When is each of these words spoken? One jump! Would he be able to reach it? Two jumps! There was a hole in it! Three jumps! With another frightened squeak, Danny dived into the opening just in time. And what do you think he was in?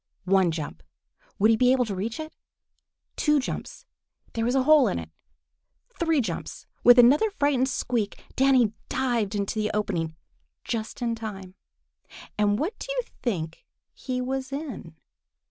One 0.25 0.49
jump! 0.49 0.81
Would 1.37 1.51
he 1.51 1.55
be 1.57 1.71
able 1.71 1.85
to 1.85 1.93
reach 1.93 2.19
it? 2.19 2.35
Two 3.15 3.39
jumps! 3.39 3.85
There 4.33 4.43
was 4.43 4.55
a 4.55 4.63
hole 4.63 4.87
in 4.87 4.97
it! 4.97 5.11
Three 5.99 6.21
jumps! 6.21 6.65
With 6.83 6.97
another 6.97 7.29
frightened 7.29 7.69
squeak, 7.69 8.19
Danny 8.35 8.73
dived 8.89 9.35
into 9.35 9.59
the 9.61 9.69
opening 9.75 10.15
just 10.63 11.03
in 11.03 11.13
time. 11.13 11.53
And 12.35 12.57
what 12.57 12.79
do 12.79 12.87
you 12.91 13.01
think 13.21 13.63
he 13.93 14.19
was 14.21 14.51
in? 14.51 14.95